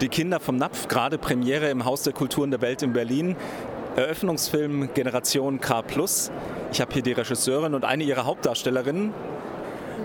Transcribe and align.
Die 0.00 0.08
Kinder 0.08 0.38
vom 0.38 0.56
Napf, 0.56 0.86
gerade 0.86 1.18
Premiere 1.18 1.70
im 1.70 1.84
Haus 1.84 2.04
der 2.04 2.12
Kulturen 2.12 2.52
der 2.52 2.60
Welt 2.60 2.82
in 2.82 2.92
Berlin. 2.92 3.34
Eröffnungsfilm 3.96 4.90
Generation 4.94 5.60
K. 5.60 5.82
Ich 6.70 6.80
habe 6.80 6.92
hier 6.92 7.02
die 7.02 7.10
Regisseurin 7.12 7.74
und 7.74 7.84
eine 7.84 8.04
ihrer 8.04 8.24
Hauptdarstellerinnen. 8.24 9.12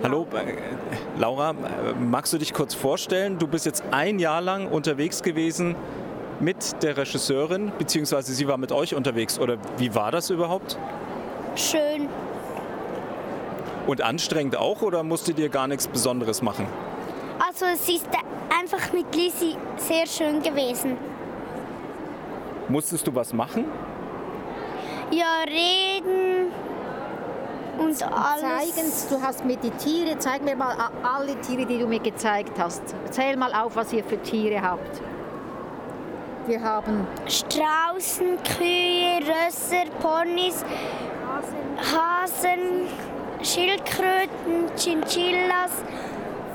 Hallo, 0.02 0.26
äh, 0.34 1.20
Laura, 1.20 1.52
äh, 1.52 1.54
magst 2.00 2.34
du 2.34 2.40
dich 2.40 2.54
kurz 2.54 2.74
vorstellen? 2.74 3.38
Du 3.38 3.46
bist 3.46 3.68
jetzt 3.68 3.84
ein 3.92 4.18
Jahr 4.18 4.42
lang 4.42 4.68
unterwegs 4.68 5.22
gewesen 5.22 5.76
mit 6.40 6.82
der 6.82 6.98
Regisseurin, 6.98 7.72
beziehungsweise 7.78 8.34
sie 8.34 8.48
war 8.48 8.58
mit 8.58 8.72
euch 8.72 8.96
unterwegs. 8.96 9.38
Oder 9.38 9.58
wie 9.78 9.94
war 9.94 10.12
das 10.12 10.32
überhaupt? 10.32 10.76
Schön. 11.56 12.10
Und 13.86 14.02
anstrengend 14.02 14.56
auch 14.56 14.82
oder 14.82 15.04
musstet 15.04 15.38
ihr 15.38 15.50
gar 15.50 15.68
nichts 15.68 15.88
Besonderes 15.88 16.42
machen? 16.42 16.66
Also 17.46 17.66
es 17.66 17.88
ist 17.88 18.08
einfach 18.64 18.94
mit 18.94 19.14
Lisi 19.14 19.56
sehr 19.76 20.08
schön 20.08 20.42
gewesen. 20.42 20.98
Musstest 22.70 23.06
du 23.06 23.14
was 23.14 23.34
machen? 23.34 23.66
Ja, 25.12 25.44
reden 25.46 26.52
und 27.78 28.04
alles. 28.04 28.42
Zeigen, 28.42 28.92
du 29.10 29.22
hast 29.22 29.44
mir 29.44 29.58
die 29.58 29.72
Tiere, 29.72 30.18
zeig 30.18 30.44
mir 30.44 30.56
mal 30.56 30.76
alle 31.04 31.40
Tiere, 31.42 31.66
die 31.66 31.78
du 31.78 31.88
mir 31.88 32.00
gezeigt 32.00 32.58
hast. 32.58 32.84
Zähl 33.12 33.36
mal 33.36 33.54
auf, 33.54 33.76
was 33.76 33.92
ihr 33.92 34.04
für 34.04 34.22
Tiere 34.22 34.62
habt. 34.62 35.02
Wir 36.48 36.62
haben 36.62 37.06
Straußen, 37.28 38.38
Kühe, 38.44 39.20
Rösser, 39.20 39.90
Ponys, 40.02 40.64
Hasen, 41.78 42.88
Schildkröten, 43.42 44.74
Chinchillas, 44.78 45.72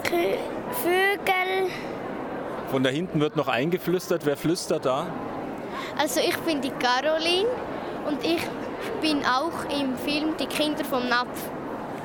Kü 0.05 0.39
Vögel. 0.83 1.71
Von 2.71 2.83
da 2.83 2.91
hinten 2.91 3.21
wird 3.21 3.37
noch 3.37 3.49
eingeflüstert. 3.49 4.27
Wer 4.27 4.37
flüstert 4.37 4.85
da? 4.85 5.07
Also 5.99 6.21
ich 6.21 6.37
bin 6.39 6.61
die 6.61 6.71
Caroline 6.71 7.49
und 8.07 8.23
ich 8.25 8.43
bin 9.01 9.25
auch 9.25 9.65
im 9.71 9.97
Film 9.97 10.35
Die 10.39 10.47
Kinder 10.47 10.85
vom 10.85 11.09
Napf. 11.09 11.51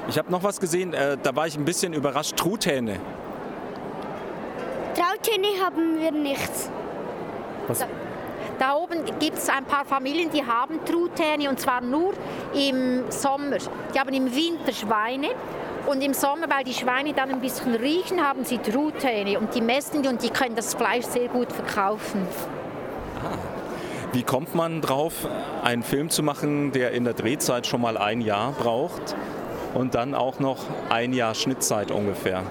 Ich 0.07 0.17
habe 0.17 0.31
noch 0.31 0.43
was 0.43 0.59
gesehen, 0.59 0.93
äh, 0.93 1.17
da 1.21 1.35
war 1.35 1.47
ich 1.47 1.57
ein 1.57 1.65
bisschen 1.65 1.93
überrascht. 1.93 2.35
Truthähne. 2.35 2.99
Truthähne 4.95 5.47
haben 5.63 5.99
wir 5.99 6.11
nicht. 6.11 6.51
Was? 7.67 7.79
Da, 7.79 7.87
da 8.59 8.75
oben 8.75 9.03
gibt 9.19 9.37
es 9.37 9.49
ein 9.49 9.65
paar 9.65 9.85
Familien, 9.85 10.29
die 10.29 10.45
haben 10.45 10.83
Truthähne 10.85 11.49
und 11.49 11.59
zwar 11.59 11.81
nur 11.81 12.13
im 12.53 13.09
Sommer. 13.09 13.57
Die 13.93 13.99
haben 13.99 14.13
im 14.13 14.33
Winter 14.33 14.73
Schweine 14.73 15.29
und 15.87 16.01
im 16.01 16.13
Sommer, 16.13 16.49
weil 16.49 16.63
die 16.63 16.73
Schweine 16.73 17.13
dann 17.13 17.29
ein 17.29 17.39
bisschen 17.39 17.75
riechen, 17.75 18.21
haben 18.21 18.45
sie 18.45 18.57
Truthähne 18.57 19.39
und 19.39 19.53
die 19.55 19.61
messen 19.61 20.01
die 20.01 20.09
und 20.09 20.23
die 20.23 20.29
können 20.29 20.55
das 20.55 20.73
Fleisch 20.73 21.05
sehr 21.05 21.27
gut 21.27 21.51
verkaufen. 21.51 22.25
Ah. 23.23 23.37
Wie 24.13 24.23
kommt 24.23 24.53
man 24.53 24.81
drauf, 24.81 25.27
einen 25.63 25.83
Film 25.83 26.09
zu 26.09 26.21
machen, 26.21 26.71
der 26.71 26.91
in 26.91 27.03
der 27.03 27.13
Drehzeit 27.13 27.65
schon 27.65 27.81
mal 27.81 27.97
ein 27.97 28.21
Jahr 28.21 28.51
braucht 28.51 29.15
und 29.73 29.95
dann 29.95 30.13
auch 30.13 30.39
noch 30.39 30.59
ein 30.89 31.13
Jahr 31.13 31.33
Schnittzeit 31.33 31.89
ungefähr? 31.89 32.43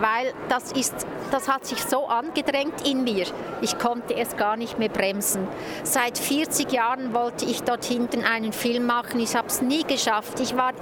Weil 0.00 0.32
das 0.48 0.72
ist 0.72 1.06
das 1.30 1.48
hat 1.48 1.66
sich 1.66 1.82
so 1.82 2.06
angedrängt 2.06 2.86
in 2.86 3.04
mir. 3.04 3.26
Ich 3.60 3.78
konnte 3.78 4.14
es 4.14 4.36
gar 4.36 4.56
nicht 4.56 4.78
mehr 4.78 4.88
bremsen. 4.88 5.46
Seit 5.82 6.18
40 6.18 6.70
Jahren 6.72 7.14
wollte 7.14 7.44
ich 7.44 7.62
dort 7.62 7.84
hinten 7.84 8.24
einen 8.24 8.52
Film 8.52 8.86
machen. 8.86 9.20
Ich 9.20 9.34
habe 9.34 9.48
es 9.48 9.60
nie 9.60 9.82
geschafft. 9.82 10.40
Ich 10.40 10.56
war 10.56 10.72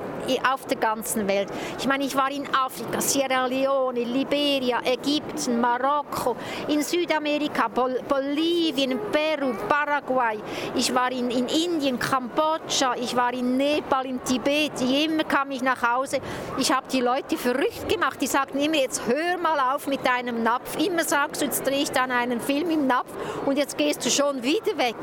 auf 0.50 0.66
der 0.66 0.76
ganzen 0.76 1.26
Welt. 1.28 1.48
Ich 1.78 1.86
meine, 1.86 2.04
ich 2.04 2.16
war 2.16 2.30
in 2.30 2.46
Afrika, 2.54 3.00
Sierra 3.00 3.46
Leone, 3.46 4.04
Liberia, 4.04 4.80
Ägypten, 4.84 5.60
Marokko, 5.60 6.36
in 6.68 6.82
Südamerika, 6.82 7.68
Bol 7.68 8.00
Bolivien, 8.08 8.98
Peru, 9.12 9.54
Paraguay. 9.68 10.38
Ich 10.74 10.94
war 10.94 11.10
in, 11.10 11.30
in 11.30 11.46
Indien, 11.46 11.98
Kambodscha, 11.98 12.94
ich 12.96 13.14
war 13.14 13.32
in 13.32 13.56
Nepal, 13.56 14.06
in 14.06 14.22
Tibet. 14.24 14.72
Immer 14.80 15.24
kam 15.24 15.50
ich 15.50 15.62
nach 15.62 15.82
Hause. 15.82 16.18
Ich 16.58 16.72
habe 16.72 16.86
die 16.90 17.00
Leute 17.00 17.36
verrückt 17.36 17.88
gemacht. 17.88 18.20
Die 18.20 18.26
sagten 18.26 18.58
immer, 18.58 18.76
jetzt 18.76 19.02
hör 19.06 19.38
mal 19.38 19.74
auf 19.74 19.86
mit 19.86 20.04
deinem 20.06 20.42
Napf. 20.42 20.76
Immer 20.76 21.04
sagst 21.04 21.40
du, 21.40 21.46
jetzt 21.46 21.66
drehe 21.66 21.82
ich 21.82 21.90
dann 21.90 22.10
einen 22.10 22.40
Film 22.40 22.70
im 22.70 22.86
Napf 22.86 23.10
und 23.46 23.56
jetzt 23.56 23.76
gehst 23.76 24.04
du 24.04 24.10
schon 24.10 24.42
wieder 24.42 24.76
weg. 24.76 24.96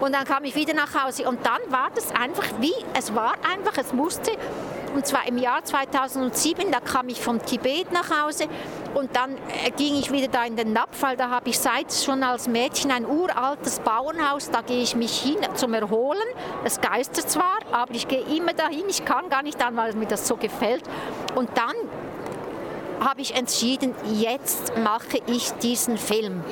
Und 0.00 0.14
dann 0.14 0.24
kam 0.24 0.44
ich 0.44 0.54
wieder 0.54 0.74
nach 0.74 1.04
Hause 1.04 1.28
und 1.28 1.44
dann 1.44 1.60
war 1.68 1.90
das 1.94 2.10
einfach 2.12 2.44
wie, 2.58 2.74
es 2.98 3.14
war 3.14 3.34
einfach, 3.52 3.76
es 3.78 3.92
musste. 3.92 4.32
Und 4.94 5.06
zwar 5.06 5.28
im 5.28 5.38
Jahr 5.38 5.62
2007, 5.62 6.72
da 6.72 6.80
kam 6.80 7.08
ich 7.08 7.20
vom 7.20 7.44
Tibet 7.44 7.92
nach 7.92 8.10
Hause 8.22 8.46
und 8.94 9.14
dann 9.14 9.36
äh, 9.36 9.70
ging 9.76 9.94
ich 9.94 10.10
wieder 10.10 10.26
da 10.26 10.44
in 10.44 10.56
den 10.56 10.72
Napf, 10.72 11.00
weil 11.02 11.16
da 11.16 11.30
habe 11.30 11.48
ich 11.50 11.58
seit 11.58 11.92
schon 11.92 12.24
als 12.24 12.48
Mädchen 12.48 12.90
ein 12.90 13.06
uraltes 13.06 13.78
Bauernhaus, 13.80 14.50
da 14.50 14.62
gehe 14.62 14.82
ich 14.82 14.96
mich 14.96 15.20
hin 15.20 15.38
zum 15.54 15.74
Erholen. 15.74 16.26
Es 16.64 16.80
geistert 16.80 17.30
zwar, 17.30 17.58
aber 17.70 17.94
ich 17.94 18.08
gehe 18.08 18.22
immer 18.22 18.52
dahin, 18.52 18.84
ich 18.88 19.04
kann 19.04 19.28
gar 19.28 19.42
nicht 19.42 19.64
an, 19.64 19.76
weil 19.76 19.94
mir 19.94 20.06
das 20.06 20.26
so 20.26 20.36
gefällt. 20.36 20.82
Und 21.36 21.50
dann 21.56 21.74
habe 23.00 23.22
ich 23.22 23.34
entschieden, 23.34 23.94
jetzt 24.12 24.76
mache 24.76 25.18
ich 25.26 25.50
diesen 25.62 25.96
Film. 25.96 26.42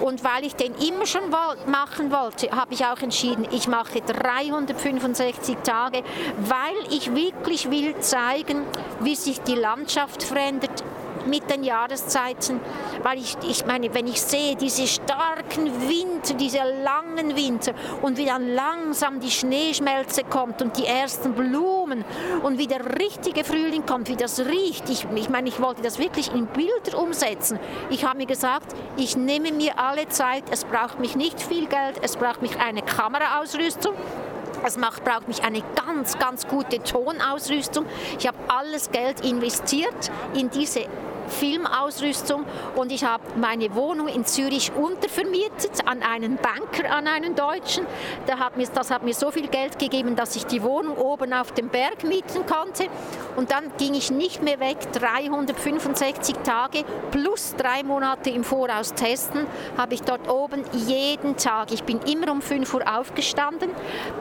Und 0.00 0.24
weil 0.24 0.44
ich 0.44 0.56
den 0.56 0.74
immer 0.74 1.06
schon 1.06 1.30
machen 1.66 2.10
wollte, 2.10 2.50
habe 2.50 2.74
ich 2.74 2.84
auch 2.84 3.00
entschieden, 3.00 3.46
ich 3.50 3.68
mache 3.68 4.00
365 4.00 5.56
Tage, 5.62 6.02
weil 6.38 6.92
ich 6.94 7.14
wirklich 7.14 7.70
will 7.70 7.98
zeigen, 8.00 8.64
wie 9.00 9.14
sich 9.14 9.40
die 9.42 9.54
Landschaft 9.54 10.22
verändert, 10.22 10.82
mit 11.28 11.50
den 11.50 11.64
Jahreszeiten, 11.64 12.60
weil 13.02 13.18
ich, 13.18 13.36
ich 13.48 13.66
meine, 13.66 13.92
wenn 13.94 14.06
ich 14.06 14.20
sehe 14.20 14.56
diese 14.56 14.86
starken 14.86 15.66
Winter, 15.88 16.34
diese 16.34 16.58
langen 16.58 17.36
Winter 17.36 17.72
und 18.02 18.16
wie 18.16 18.26
dann 18.26 18.48
langsam 18.54 19.20
die 19.20 19.30
Schneeschmelze 19.30 20.24
kommt 20.24 20.62
und 20.62 20.76
die 20.76 20.86
ersten 20.86 21.34
Blumen 21.34 22.04
und 22.42 22.58
wie 22.58 22.66
der 22.66 22.98
richtige 22.98 23.44
Frühling 23.44 23.86
kommt, 23.86 24.08
wie 24.08 24.16
das 24.16 24.40
riecht. 24.40 24.88
Ich, 24.90 25.06
ich 25.14 25.28
meine, 25.28 25.48
ich 25.48 25.60
wollte 25.60 25.82
das 25.82 25.98
wirklich 25.98 26.32
in 26.32 26.46
Bilder 26.46 26.98
umsetzen. 26.98 27.58
Ich 27.90 28.04
habe 28.04 28.18
mir 28.18 28.26
gesagt, 28.26 28.74
ich 28.96 29.16
nehme 29.16 29.52
mir 29.52 29.78
alle 29.78 30.08
Zeit, 30.08 30.44
es 30.50 30.64
braucht 30.64 30.98
mich 31.00 31.16
nicht 31.16 31.40
viel 31.40 31.66
Geld, 31.66 32.00
es 32.02 32.16
braucht 32.16 32.42
mich 32.42 32.58
eine 32.58 32.82
Kameraausrüstung, 32.82 33.94
es 34.64 34.76
macht, 34.76 35.04
braucht 35.04 35.28
mich 35.28 35.42
eine 35.42 35.62
ganz, 35.74 36.18
ganz 36.18 36.46
gute 36.46 36.82
Tonausrüstung. 36.82 37.86
Ich 38.18 38.26
habe 38.26 38.36
alles 38.48 38.90
Geld 38.90 39.24
investiert 39.24 40.10
in 40.34 40.50
diese 40.50 40.86
Filmausrüstung 41.28 42.44
und 42.76 42.92
ich 42.92 43.04
habe 43.04 43.22
meine 43.36 43.74
Wohnung 43.74 44.08
in 44.08 44.24
Zürich 44.24 44.72
untervermietet 44.74 45.86
an 45.86 46.02
einen 46.02 46.36
Banker, 46.36 46.90
an 46.94 47.06
einen 47.06 47.34
Deutschen. 47.34 47.86
Der 48.26 48.38
hat 48.38 48.56
mir, 48.56 48.66
das 48.72 48.90
hat 48.90 49.02
mir 49.02 49.14
so 49.14 49.30
viel 49.30 49.48
Geld 49.48 49.78
gegeben, 49.78 50.16
dass 50.16 50.36
ich 50.36 50.46
die 50.46 50.62
Wohnung 50.62 50.96
oben 50.96 51.32
auf 51.32 51.52
dem 51.52 51.68
Berg 51.68 52.04
mieten 52.04 52.46
konnte. 52.46 52.86
Und 53.36 53.50
dann 53.50 53.72
ging 53.78 53.94
ich 53.94 54.10
nicht 54.10 54.42
mehr 54.42 54.60
weg, 54.60 54.78
365 54.92 56.36
Tage 56.38 56.84
plus 57.10 57.54
drei 57.56 57.82
Monate 57.82 58.30
im 58.30 58.44
Voraus 58.44 58.94
testen, 58.94 59.46
habe 59.76 59.94
ich 59.94 60.02
dort 60.02 60.28
oben 60.28 60.64
jeden 60.72 61.36
Tag. 61.36 61.72
Ich 61.72 61.84
bin 61.84 62.00
immer 62.00 62.32
um 62.32 62.42
5 62.42 62.74
Uhr 62.74 62.98
aufgestanden, 62.98 63.70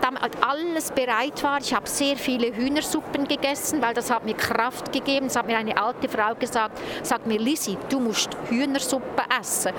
damit 0.01 0.21
alles 0.41 0.91
bereit 0.91 1.43
war. 1.43 1.59
Ich 1.59 1.73
habe 1.73 1.87
sehr 1.87 2.15
viele 2.15 2.55
Hühnersuppen 2.55 3.27
gegessen, 3.27 3.81
weil 3.81 3.93
das 3.93 4.11
hat 4.11 4.25
mir 4.25 4.35
Kraft 4.35 4.91
gegeben. 4.91 5.27
Das 5.27 5.35
hat 5.35 5.47
mir 5.47 5.57
eine 5.57 5.81
alte 5.81 6.07
Frau 6.09 6.35
gesagt, 6.35 6.79
sagt 7.03 7.27
mir, 7.27 7.39
Lisi, 7.39 7.77
du 7.89 7.99
musst 7.99 8.29
Hühnersuppe 8.49 9.23
essen. 9.39 9.73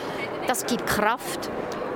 Das 0.46 0.64
gibt 0.66 0.86
Kraft. 0.86 1.50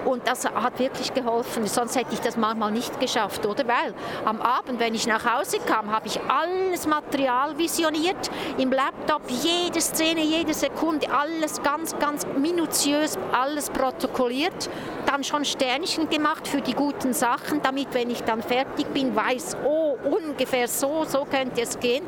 Und 0.05 0.27
das 0.27 0.45
hat 0.45 0.79
wirklich 0.79 1.15
geholfen, 1.15 1.67
sonst 1.67 1.97
hätte 1.97 2.13
ich 2.13 2.21
das 2.21 2.37
manchmal 2.37 2.73
nicht 2.73 2.99
geschafft, 2.99 3.47
oder? 3.47 3.67
Weil 3.67 3.95
am 4.25 4.41
Abend, 4.41 4.81
wenn 4.81 4.95
ich 4.95 5.07
nach 5.07 5.25
Hause 5.25 5.59
kam, 5.65 5.93
habe 5.93 6.09
ich 6.09 6.21
alles 6.29 6.87
Material 6.87 7.57
visioniert, 7.57 8.31
im 8.59 8.73
Laptop, 8.73 9.23
jede 9.29 9.81
Szene, 9.81 10.23
jede 10.23 10.55
Sekunde, 10.55 11.07
alles 11.11 11.63
ganz, 11.63 11.97
ganz 11.99 12.27
minutiös, 12.37 13.17
alles 13.33 13.71
protokolliert, 13.71 14.69
dann 15.07 15.23
schon 15.23 15.45
Sternchen 15.45 16.09
gemacht 16.09 16.49
für 16.49 16.61
die 16.61 16.75
guten 16.75 17.13
Sachen, 17.13 17.63
damit, 17.63 17.89
wenn 17.93 18.11
ich 18.11 18.23
dann 18.25 18.43
fertig 18.43 18.87
bin, 18.89 19.15
weiß, 19.15 19.57
oh, 19.65 19.97
ungefähr 20.05 20.67
so, 20.67 21.05
so 21.05 21.25
könnte 21.25 21.63
es 21.63 21.79
gehen. 21.79 22.05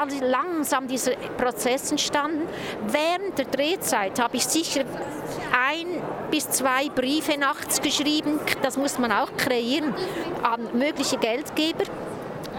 Dann 0.00 0.30
langsam 0.30 0.88
dieser 0.88 1.12
Prozess 1.36 1.90
entstanden. 1.90 2.48
Während 2.86 3.36
der 3.36 3.44
Drehzeit 3.44 4.18
habe 4.18 4.38
ich 4.38 4.46
sicher 4.46 4.84
ein 5.52 5.86
bis 6.30 6.48
zwei 6.48 6.88
Briefe 6.88 7.38
nachts 7.38 7.82
geschrieben, 7.82 8.40
das 8.62 8.78
muss 8.78 8.98
man 8.98 9.12
auch 9.12 9.36
kreieren, 9.36 9.94
an 10.42 10.68
mögliche 10.72 11.18
Geldgeber 11.18 11.84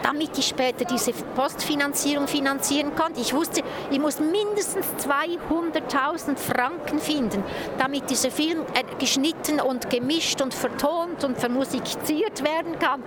damit 0.04 0.38
ich 0.38 0.48
später 0.48 0.86
diese 0.86 1.14
Postfinanzierung 1.14 2.28
finanzieren 2.28 2.96
konnte. 2.96 3.22
Ich 3.22 3.34
wusste, 3.34 3.62
ich 3.92 4.00
muss 4.00 4.20
mindestens 4.20 4.86
200.000 5.06 6.38
Franken 6.38 7.00
finden, 7.00 7.44
damit 7.78 8.10
dieser 8.10 8.32
Film 8.32 8.62
äh, 8.74 8.84
geschnitten 8.98 9.60
und 9.60 9.90
gemischt 9.90 10.42
und 10.42 10.54
vertont 10.54 11.24
und 11.24 11.38
vermusiziert 11.38 12.44
werden 12.44 12.80
kann. 12.80 13.04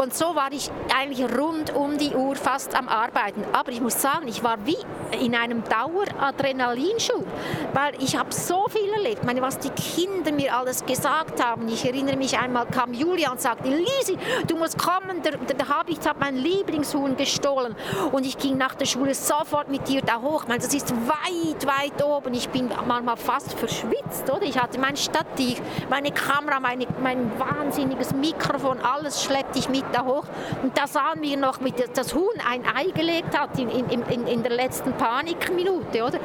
Und 0.00 0.14
so 0.14 0.34
war 0.34 0.50
ich 0.50 0.70
eigentlich 0.96 1.22
rund 1.38 1.76
um 1.76 1.98
die 1.98 2.14
Uhr 2.14 2.34
fast 2.34 2.74
am 2.74 2.88
Arbeiten. 2.88 3.44
Aber 3.52 3.70
ich 3.70 3.82
muss 3.82 4.00
sagen, 4.00 4.28
ich 4.28 4.42
war 4.42 4.56
wie 4.64 4.78
in 5.22 5.34
einem 5.34 5.62
Daueradrenalinschub, 5.64 7.26
weil 7.74 7.92
ich 8.02 8.16
habe 8.16 8.32
so 8.32 8.66
viel 8.70 8.90
erlebt. 8.94 9.18
Ich 9.20 9.26
meine, 9.26 9.42
was 9.42 9.58
die 9.58 9.68
Kinder 9.68 10.32
mir 10.32 10.56
alles 10.56 10.86
gesagt 10.86 11.44
haben. 11.44 11.68
Ich 11.68 11.84
erinnere 11.84 12.16
mich 12.16 12.38
einmal 12.38 12.64
kam 12.64 12.94
Julia 12.94 13.30
und 13.30 13.42
sagte, 13.42 13.68
Lisi, 13.68 14.16
du 14.46 14.56
musst 14.56 14.78
kommen, 14.78 15.20
der, 15.22 15.36
der 15.36 15.68
Habicht 15.68 16.08
hat 16.08 16.18
mein 16.18 16.36
Lieblingshuhn 16.36 17.18
gestohlen. 17.18 17.76
Und 18.10 18.24
ich 18.24 18.38
ging 18.38 18.56
nach 18.56 18.76
der 18.76 18.86
Schule 18.86 19.14
sofort 19.14 19.68
mit 19.68 19.86
dir 19.86 20.00
da 20.00 20.22
hoch. 20.22 20.44
Ich 20.44 20.48
meine, 20.48 20.62
das 20.62 20.72
ist 20.72 20.94
weit, 21.06 21.66
weit 21.66 22.02
oben. 22.02 22.32
Ich 22.32 22.48
bin 22.48 22.70
manchmal 22.86 23.18
fast 23.18 23.52
verschwitzt, 23.52 24.30
oder? 24.30 24.44
Ich 24.44 24.58
hatte 24.58 24.80
mein 24.80 24.96
Stativ, 24.96 25.60
meine 25.90 26.10
Kamera, 26.10 26.58
meine, 26.58 26.86
mein 27.02 27.30
wahnsinniges 27.38 28.14
Mikrofon, 28.14 28.78
alles 28.80 29.22
schleppte 29.22 29.58
ich 29.58 29.68
mit 29.68 29.89
da 29.92 30.04
hoch. 30.04 30.24
Und 30.62 30.76
da 30.76 30.86
sahen 30.86 31.22
wir 31.22 31.36
noch, 31.36 31.60
wie 31.62 31.72
das 31.72 32.14
Huhn 32.14 32.28
ein 32.48 32.64
Ei 32.64 32.90
gelegt 32.90 33.38
hat 33.38 33.58
in, 33.58 33.68
in, 33.68 34.02
in, 34.02 34.26
in 34.26 34.42
der 34.42 34.52
letzten 34.52 34.92
Panikminute, 34.94 36.04
oder? 36.04 36.18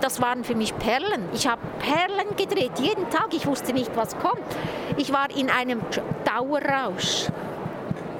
Das 0.00 0.20
waren 0.20 0.44
für 0.44 0.54
mich 0.54 0.76
Perlen. 0.78 1.28
Ich 1.32 1.46
habe 1.46 1.60
Perlen 1.78 2.36
gedreht, 2.36 2.72
jeden 2.78 3.08
Tag. 3.10 3.28
Ich 3.32 3.46
wusste 3.46 3.72
nicht, 3.72 3.96
was 3.96 4.16
kommt. 4.18 4.42
Ich 4.96 5.12
war 5.12 5.30
in 5.34 5.50
einem 5.50 5.80
Dauerrausch. 6.24 7.28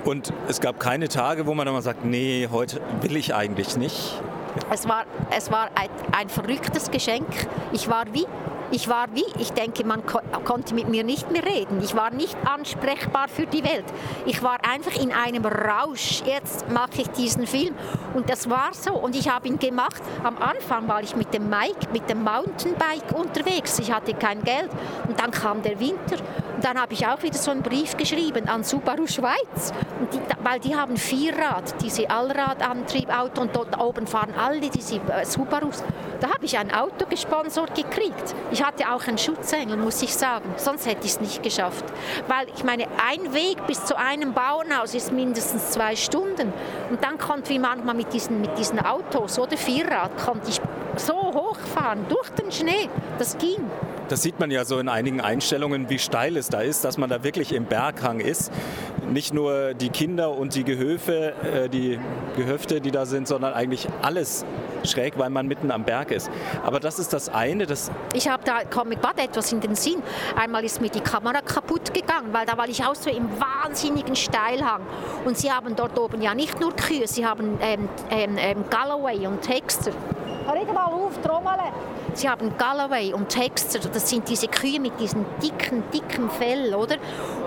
Und 0.05 0.33
es 0.49 0.61
gab 0.61 0.81
keine 0.81 1.09
Tage, 1.09 1.47
wo 1.47 1.55
man 1.55 1.67
dann 1.67 1.75
mal 1.75 1.83
sagt, 1.83 2.05
nee, 2.05 2.49
heute 2.51 2.81
will 3.03 3.17
ich 3.17 3.35
eigentlich 3.35 3.77
nicht. 3.77 4.21
Es 4.71 4.89
war, 4.89 5.05
es 5.37 5.51
war 5.51 5.69
ein, 5.75 5.89
ein 6.13 6.29
verrücktes 6.29 6.91
Geschenk. 6.91 7.27
Ich 7.73 7.89
war 7.89 8.05
wie 8.13 8.27
ich 8.73 8.89
war 8.89 9.07
wie, 9.15 9.27
ich 9.39 9.53
denke, 9.53 9.85
man 9.85 10.05
ko 10.07 10.21
konnte 10.45 10.75
mit 10.75 10.89
mir 10.89 11.05
nicht 11.05 11.31
mehr 11.31 11.45
reden. 11.45 11.81
Ich 11.83 11.95
war 11.95 12.11
nicht 12.11 12.37
ansprechbar 12.45 13.29
für 13.29 13.47
die 13.47 13.63
Welt. 13.63 13.85
Ich 14.25 14.43
war 14.43 14.59
einfach 14.65 14.95
in 15.01 15.13
einem 15.13 15.45
Rausch. 15.45 16.23
Jetzt 16.25 16.71
mache 16.71 17.03
ich 17.03 17.09
diesen 17.11 17.47
Film. 17.47 17.75
Und 18.15 18.31
das 18.31 18.49
war 18.49 18.71
so. 18.73 18.95
Und 18.95 19.15
ich 19.15 19.29
habe 19.29 19.47
ihn 19.47 19.59
gemacht. 19.59 20.03
Am 20.25 20.39
Anfang 20.39 20.89
war 20.89 21.03
ich 21.03 21.15
mit 21.15 21.35
dem 21.35 21.51
Mike, 21.51 21.89
mit 21.93 22.09
dem 22.09 22.25
Mountainbike 22.25 23.13
unterwegs. 23.15 23.79
Ich 23.79 23.93
hatte 23.93 24.15
kein 24.15 24.43
Geld. 24.43 24.71
Und 25.07 25.21
dann 25.21 25.31
kam 25.31 25.63
der 25.63 25.79
Winter. 25.79 26.17
Und 26.63 26.69
dann 26.69 26.81
habe 26.81 26.95
ich 26.95 27.05
auch 27.05 27.21
wieder 27.25 27.37
so 27.37 27.51
einen 27.51 27.63
Brief 27.63 27.97
geschrieben 27.97 28.49
an 28.49 28.63
Subaru 28.63 29.09
Schweiz. 29.09 29.73
Die, 30.13 30.21
weil 30.45 30.61
die 30.61 30.77
haben 30.77 30.97
Vierrad, 30.97 31.75
diese 31.83 32.09
Allradantriebauto. 32.09 33.41
Und 33.41 33.57
dort 33.57 33.77
oben 33.81 34.07
fahren 34.07 34.33
alle 34.39 34.61
diese 34.71 34.99
äh, 34.99 35.25
Subarus. 35.25 35.83
Da 36.21 36.29
habe 36.29 36.45
ich 36.45 36.57
ein 36.57 36.73
Auto 36.73 37.07
gesponsert 37.11 37.75
gekriegt. 37.75 38.37
Ich 38.53 38.63
hatte 38.63 38.93
auch 38.93 39.05
einen 39.09 39.19
Schutzengel, 39.19 39.77
muss 39.77 40.01
ich 40.03 40.15
sagen. 40.15 40.55
Sonst 40.57 40.87
hätte 40.87 41.05
ich 41.05 41.11
es 41.11 41.21
nicht 41.21 41.43
geschafft. 41.43 41.85
Weil 42.29 42.47
ich 42.55 42.63
meine, 42.63 42.87
ein 43.11 43.35
Weg 43.35 43.67
bis 43.67 43.85
zu 43.85 43.99
einem 43.99 44.33
Bauernhaus 44.33 44.95
ist 44.95 45.11
mindestens 45.11 45.73
zwei 45.73 45.97
Stunden. 45.97 46.53
Und 46.91 47.03
dann 47.03 47.19
konnte 47.19 47.53
ich 47.53 47.59
manchmal 47.59 47.97
mit 47.97 48.13
diesen, 48.13 48.41
mit 48.41 48.57
diesen 48.57 48.79
Autos 48.79 49.37
oder 49.37 49.57
Vierrad, 49.57 50.17
konnte 50.17 50.49
ich 50.49 50.61
so 50.95 51.15
hochfahren 51.15 52.07
durch 52.09 52.31
den 52.31 52.53
Schnee. 52.53 52.89
Das 53.19 53.37
ging. 53.37 53.69
Das 54.13 54.21
sieht 54.21 54.39
man 54.39 54.51
ja 54.51 54.67
so 54.67 54.79
in 54.79 54.91
einigen 54.91 55.23
Einstellungen, 55.23 55.89
wie 55.89 55.99
steil 55.99 56.37
es 56.37 56.51
da 56.51 56.61
ist, 56.61 56.85
dass 56.85 56.99
man 56.99 57.09
da 57.09 57.25
wirklich 57.25 57.51
im 57.55 57.65
Berghang 57.65 58.21
ist. 58.21 58.53
Nicht 59.11 59.33
nur 59.33 59.73
die 59.73 59.89
Kinder 59.89 60.33
und 60.33 60.55
die 60.55 60.65
Gehöfe, 60.65 61.33
äh, 61.43 61.71
die 61.71 61.99
Gehöfte, 62.37 62.83
die 62.83 62.91
da 62.91 63.07
sind, 63.07 63.27
sondern 63.27 63.55
eigentlich 63.55 63.89
alles 64.03 64.45
schräg, 64.85 65.19
weil 65.19 65.31
man 65.31 65.47
mitten 65.47 65.71
am 65.71 65.85
Berg 65.85 66.11
ist. 66.11 66.31
Aber 66.63 66.79
das 66.79 66.99
ist 66.99 67.15
das 67.15 67.31
eine. 67.31 67.65
Das 67.65 67.91
ich 68.13 68.29
habe 68.29 68.43
da 68.45 68.85
mir 68.85 68.97
gerade 68.97 69.23
etwas 69.23 69.51
in 69.51 69.63
den 69.63 69.77
Sinn. 69.77 70.03
Einmal 70.37 70.63
ist 70.63 70.83
mir 70.83 70.91
die 70.91 71.01
Kamera 71.01 71.41
kaputt 71.41 71.95
gegangen, 71.95 72.35
weil 72.35 72.45
da 72.45 72.59
war 72.59 72.69
ich 72.69 72.85
auch 72.85 72.95
so 72.95 73.09
im 73.09 73.31
wahnsinnigen 73.41 74.15
Steilhang. 74.15 74.83
Und 75.25 75.39
sie 75.39 75.51
haben 75.51 75.75
dort 75.75 75.99
oben 75.99 76.21
ja 76.21 76.35
nicht 76.35 76.61
nur 76.61 76.77
Kühe, 76.77 77.09
sie 77.09 77.25
haben 77.25 77.59
ähm, 77.63 77.89
ähm, 78.11 78.37
ähm 78.37 78.65
Galloway 78.69 79.27
und 79.27 79.41
Texter. 79.41 79.93
Hör 80.45 80.75
mal 80.75 80.85
auf, 80.85 81.19
Trommel! 81.23 81.57
Sie 82.15 82.29
haben 82.29 82.57
Galloway 82.59 83.13
und 83.13 83.29
Texter, 83.29 83.79
das 83.79 84.09
sind 84.09 84.29
diese 84.29 84.49
Kühe 84.49 84.79
mit 84.79 85.01
diesem 85.01 85.25
dicken, 85.43 85.83
dicken 85.93 86.31
Fell, 86.31 86.75
oder? 86.75 86.97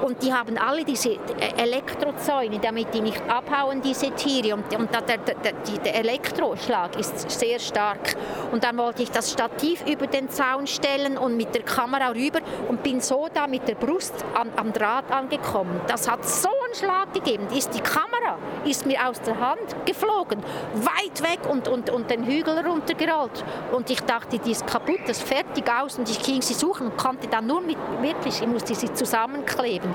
Und 0.04 0.24
die 0.24 0.34
haben 0.34 0.58
alle 0.58 0.84
diese 0.84 1.12
äh, 1.12 1.18
Elektrozäune, 1.58 2.60
damit 2.60 2.94
die 2.94 3.02
nicht 3.02 3.22
abhauen, 3.30 3.82
diese 3.82 4.12
Tiere. 4.12 4.56
Und, 4.56 4.76
und 4.76 4.90
der, 4.92 5.18
der, 5.18 5.36
der, 5.36 5.96
Elektroschlag 5.96 7.00
ist 7.00 7.30
sehr 7.30 7.60
stark. 7.60 8.16
Und 8.52 8.64
dann 8.64 8.78
wollte 8.78 9.04
ich 9.04 9.12
das 9.12 9.32
Stativ 9.32 9.86
über 9.88 10.08
den 10.08 10.30
Zaun 10.30 10.68
stellen 10.68 11.18
und 11.18 11.38
mit 11.38 11.54
der 11.54 11.64
Kamera 11.64 12.10
rüber 12.10 12.40
und 12.68 12.82
bin 12.82 13.02
so 13.02 13.28
da 13.34 13.48
mit 13.48 13.68
der 13.68 13.76
Brust 13.76 14.14
an, 14.34 14.52
am 14.56 14.74
Draht 14.74 15.12
angekommen. 15.12 15.80
Das 15.88 16.10
hat 16.10 16.26
so 16.26 16.50
einen 16.66 16.76
Schlag 16.76 17.14
gegeben. 17.14 17.48
Ist 17.56 17.74
die 17.74 17.82
Kamera 17.82 18.38
ist 18.66 18.86
mir 18.86 19.08
aus 19.08 19.22
der 19.22 19.40
Hand 19.40 19.76
geflogen, 19.86 20.42
weit 20.74 21.22
weg 21.22 21.40
und, 21.50 21.68
und, 21.68 21.90
und 21.90 22.10
den 22.10 22.26
Hügel 22.26 22.60
runtergerollt. 22.60 23.44
Und 23.72 23.90
ich 23.90 24.02
dachte, 24.02 24.40
die 24.40 24.52
ist 24.52 24.66
kaputt, 24.66 25.00
das 25.08 25.18
ist 25.18 25.28
fertig 25.28 25.70
aus. 25.70 25.98
Und 25.98 26.10
ich 26.10 26.22
ging 26.22 26.42
sie 26.42 26.54
suchen 26.54 26.88
und 26.88 26.98
konnte 26.98 27.28
dann 27.28 27.48
nur 27.48 27.62
mit, 27.62 27.78
wirklich, 28.02 28.42
ich 28.42 28.48
musste 28.48 28.76
sie 28.76 28.92
zusammenkleben. 28.94 29.94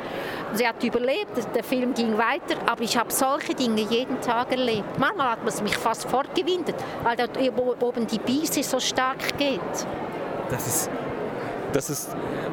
Sie 0.53 0.67
hat 0.67 0.83
überlebt, 0.83 1.55
der 1.55 1.65
Film 1.65 1.95
ging 1.95 2.17
weiter, 2.17 2.57
aber 2.67 2.83
ich 2.83 2.97
habe 2.97 3.13
solche 3.13 3.55
Dinge 3.55 3.83
jeden 3.83 4.21
Tag 4.21 4.53
erlebt. 4.53 4.99
Manchmal 4.99 5.33
hat 5.33 5.45
man 5.45 5.65
mich 5.65 5.77
fast 5.77 6.09
fortgewindet, 6.09 6.77
weil 7.03 7.17
dort 7.17 7.39
oben 7.83 8.07
die 8.07 8.19
Biese 8.19 8.63
so 8.63 8.79
stark 8.81 9.37
geht. 9.39 9.61
Das 10.51 10.67
ist 10.67 10.91
das 11.73 11.91
ist, 11.91 12.09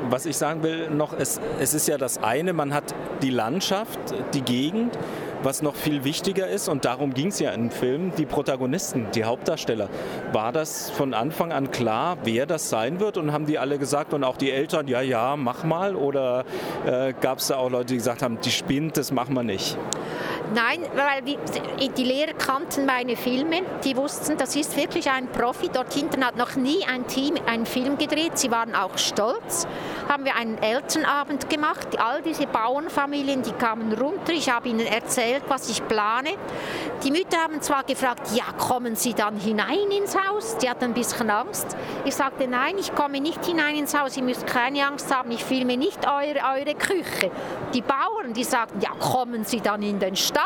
was 0.09 0.25
ich 0.25 0.37
sagen 0.37 0.63
will, 0.63 0.89
noch, 0.89 1.13
es, 1.13 1.39
es 1.59 1.73
ist 1.73 1.87
ja 1.87 1.97
das 1.97 2.21
eine, 2.23 2.53
man 2.53 2.73
hat 2.73 2.93
die 3.21 3.29
Landschaft, 3.29 3.99
die 4.33 4.41
Gegend 4.41 4.97
was 5.43 5.61
noch 5.61 5.75
viel 5.75 6.03
wichtiger 6.03 6.47
ist, 6.47 6.67
und 6.67 6.85
darum 6.85 7.13
ging 7.13 7.27
es 7.27 7.39
ja 7.39 7.51
im 7.51 7.69
Film, 7.69 8.11
die 8.17 8.25
Protagonisten, 8.25 9.07
die 9.13 9.23
Hauptdarsteller. 9.23 9.89
War 10.31 10.51
das 10.51 10.89
von 10.89 11.13
Anfang 11.13 11.51
an 11.51 11.71
klar, 11.71 12.17
wer 12.23 12.45
das 12.45 12.69
sein 12.69 12.99
wird? 12.99 13.17
Und 13.17 13.31
haben 13.31 13.45
die 13.45 13.59
alle 13.59 13.77
gesagt 13.77 14.13
und 14.13 14.23
auch 14.23 14.37
die 14.37 14.51
Eltern, 14.51 14.87
ja, 14.87 15.01
ja, 15.01 15.35
mach 15.35 15.63
mal? 15.63 15.95
Oder 15.95 16.45
äh, 16.85 17.13
gab 17.19 17.39
es 17.39 17.47
da 17.47 17.57
auch 17.57 17.69
Leute, 17.69 17.87
die 17.87 17.97
gesagt 17.97 18.21
haben, 18.21 18.39
die 18.41 18.51
spinnt, 18.51 18.97
das 18.97 19.11
machen 19.11 19.35
wir 19.35 19.43
nicht? 19.43 19.77
Nein, 20.53 20.81
weil 20.95 21.23
die 21.89 22.03
Lehrer 22.03 22.33
kannten 22.33 22.85
meine 22.85 23.17
Filme, 23.17 23.61
die 23.83 23.97
wussten, 23.97 24.37
das 24.37 24.55
ist 24.55 24.77
wirklich 24.77 25.09
ein 25.09 25.27
Profi. 25.27 25.69
Dort 25.71 25.93
hinten 25.93 26.25
hat 26.25 26.37
noch 26.37 26.55
nie 26.55 26.85
ein 26.85 27.05
Team 27.07 27.35
einen 27.45 27.65
Film 27.65 27.97
gedreht. 27.97 28.37
Sie 28.37 28.49
waren 28.49 28.73
auch 28.73 28.97
stolz. 28.97 29.67
Haben 30.07 30.23
wir 30.23 30.35
einen 30.35 30.57
Elternabend 30.57 31.49
gemacht. 31.49 31.99
All 31.99 32.21
diese 32.21 32.47
Bauernfamilien, 32.47 33.43
die 33.43 33.51
kamen 33.51 33.91
runter. 33.91 34.31
Ich 34.31 34.49
habe 34.49 34.69
ihnen 34.69 34.87
erzählt, 34.87 35.43
was 35.49 35.69
ich 35.69 35.85
plane. 35.85 36.29
Die 37.03 37.11
Mütter 37.11 37.37
haben 37.37 37.61
zwar 37.61 37.83
gefragt, 37.83 38.31
ja, 38.33 38.45
kommen 38.57 38.95
Sie 38.95 39.13
dann 39.13 39.37
hinein 39.37 39.91
ins 39.91 40.17
Haus? 40.17 40.57
Die 40.57 40.67
hatten 40.67 40.85
ein 40.85 40.93
bisschen 40.95 41.29
Angst. 41.29 41.77
Ich 42.05 42.15
sagte, 42.15 42.47
nein, 42.47 42.75
ich 42.79 42.95
komme 42.95 43.21
nicht 43.21 43.45
hinein 43.45 43.75
ins 43.75 43.95
Haus. 43.95 44.15
Sie 44.15 44.23
müssen 44.23 44.47
keine 44.47 44.83
Angst 44.87 45.13
haben. 45.13 45.29
Ich 45.29 45.43
filme 45.43 45.77
nicht 45.77 46.07
eure, 46.07 46.39
eure 46.57 46.73
Küche. 46.73 47.29
Die 47.75 47.81
Bauern, 47.81 48.33
die 48.33 48.43
sagten, 48.43 48.81
ja, 48.81 48.89
kommen 48.99 49.45
Sie 49.45 49.61
dann 49.61 49.83
in 49.83 49.99
den 49.99 50.15
Stall? 50.15 50.43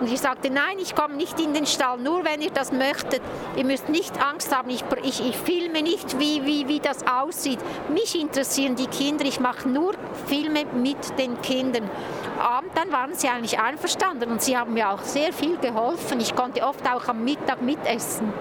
Und 0.00 0.10
ich 0.10 0.20
sagte, 0.20 0.50
nein, 0.50 0.78
ich 0.80 0.96
komme 0.96 1.14
nicht 1.14 1.38
in 1.38 1.54
den 1.54 1.66
Stall, 1.66 1.98
nur 1.98 2.24
wenn 2.24 2.42
ihr 2.42 2.50
das 2.50 2.72
möchtet. 2.72 3.22
Ihr 3.54 3.64
müsst 3.64 3.88
nicht 3.88 4.20
Angst 4.20 4.54
haben, 4.54 4.70
ich, 4.70 4.82
ich, 5.04 5.24
ich 5.24 5.36
filme 5.36 5.82
nicht, 5.82 6.18
wie, 6.18 6.44
wie, 6.44 6.66
wie 6.66 6.80
das 6.80 7.06
aussieht. 7.06 7.60
Mich 7.90 8.20
interessieren 8.20 8.74
die 8.74 8.88
Kinder, 8.88 9.24
ich 9.24 9.38
mache 9.38 9.68
nur 9.68 9.94
Filme 10.26 10.64
mit 10.74 11.16
den 11.16 11.40
Kindern. 11.42 11.84
Und 11.84 12.76
dann 12.76 12.92
waren 12.92 13.14
sie 13.14 13.28
eigentlich 13.28 13.58
einverstanden 13.58 14.30
und 14.30 14.42
sie 14.42 14.58
haben 14.58 14.74
mir 14.74 14.90
auch 14.90 15.02
sehr 15.02 15.32
viel 15.32 15.56
geholfen. 15.56 15.75
Ich 16.18 16.34
konnte 16.34 16.62
oft 16.62 16.88
auch 16.88 17.08
am 17.08 17.24
Mittag 17.24 17.62
mitessen. 17.62 18.32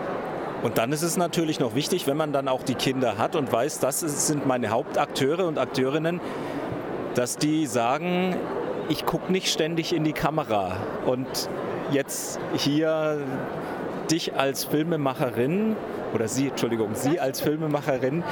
Und 0.64 0.78
dann 0.78 0.92
ist 0.92 1.02
es 1.02 1.18
natürlich 1.18 1.60
noch 1.60 1.76
wichtig, 1.76 2.08
wenn 2.08 2.18
man 2.18 2.34
dann 2.34 2.48
auch 2.48 2.64
die 2.64 2.76
Kinder 2.76 3.18
hat 3.18 3.36
und 3.36 3.52
weiß, 3.52 3.80
das 3.80 4.00
sind 4.00 4.48
meine 4.48 4.70
Hauptakteure 4.70 5.46
und 5.46 5.60
Akteurinnen, 5.60 6.22
dass 7.14 7.38
die 7.38 7.66
sagen, 7.66 8.36
ich 8.90 9.06
gucke 9.06 9.32
nicht 9.32 9.52
ständig 9.52 9.94
in 9.94 10.04
die 10.04 10.14
Kamera. 10.14 10.78
Und 11.06 11.28
jetzt 11.92 12.40
hier 12.56 13.20
dich 14.10 14.36
als 14.36 14.64
Filmemacherin, 14.64 15.76
oder 16.14 16.28
Sie, 16.28 16.48
Entschuldigung, 16.48 16.92
Sie 16.94 17.20
als 17.20 17.42
Filmemacherin, 17.42 18.24